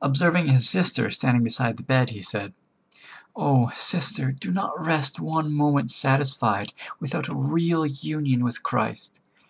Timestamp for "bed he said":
1.82-2.54